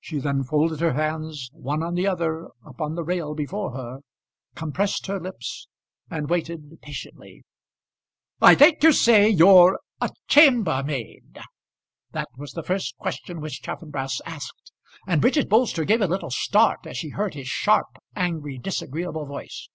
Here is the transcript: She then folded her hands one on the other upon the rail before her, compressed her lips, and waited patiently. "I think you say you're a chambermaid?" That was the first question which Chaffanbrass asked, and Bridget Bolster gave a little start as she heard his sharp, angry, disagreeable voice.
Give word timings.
She 0.00 0.18
then 0.18 0.42
folded 0.42 0.80
her 0.80 0.94
hands 0.94 1.48
one 1.52 1.80
on 1.80 1.94
the 1.94 2.04
other 2.04 2.48
upon 2.66 2.96
the 2.96 3.04
rail 3.04 3.36
before 3.36 3.70
her, 3.76 4.00
compressed 4.56 5.06
her 5.06 5.20
lips, 5.20 5.68
and 6.10 6.28
waited 6.28 6.80
patiently. 6.82 7.44
"I 8.42 8.56
think 8.56 8.82
you 8.82 8.90
say 8.90 9.28
you're 9.28 9.78
a 10.00 10.10
chambermaid?" 10.26 11.38
That 12.10 12.30
was 12.36 12.50
the 12.50 12.64
first 12.64 12.96
question 12.96 13.40
which 13.40 13.62
Chaffanbrass 13.62 14.20
asked, 14.26 14.72
and 15.06 15.20
Bridget 15.20 15.48
Bolster 15.48 15.84
gave 15.84 16.00
a 16.00 16.08
little 16.08 16.30
start 16.30 16.84
as 16.84 16.96
she 16.96 17.10
heard 17.10 17.34
his 17.34 17.46
sharp, 17.46 17.96
angry, 18.16 18.58
disagreeable 18.58 19.24
voice. 19.26 19.68